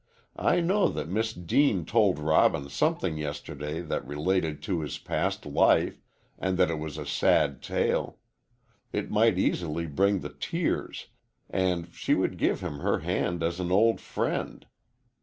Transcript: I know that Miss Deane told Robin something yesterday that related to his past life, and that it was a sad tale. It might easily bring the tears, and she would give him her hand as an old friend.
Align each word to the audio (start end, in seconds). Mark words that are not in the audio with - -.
I 0.39 0.61
know 0.61 0.87
that 0.87 1.09
Miss 1.09 1.31
Deane 1.31 1.85
told 1.85 2.17
Robin 2.17 2.69
something 2.69 3.19
yesterday 3.19 3.81
that 3.81 4.03
related 4.03 4.63
to 4.63 4.79
his 4.79 4.97
past 4.97 5.45
life, 5.45 6.01
and 6.39 6.57
that 6.57 6.71
it 6.71 6.79
was 6.79 6.97
a 6.97 7.05
sad 7.05 7.61
tale. 7.61 8.17
It 8.91 9.11
might 9.11 9.37
easily 9.37 9.85
bring 9.85 10.21
the 10.21 10.33
tears, 10.33 11.09
and 11.51 11.87
she 11.93 12.15
would 12.15 12.39
give 12.39 12.61
him 12.61 12.79
her 12.79 13.01
hand 13.01 13.43
as 13.43 13.59
an 13.59 13.71
old 13.71 14.01
friend. 14.01 14.65